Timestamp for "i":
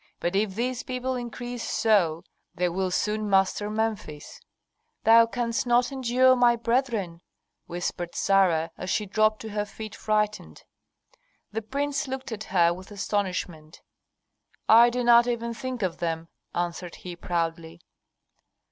14.67-14.89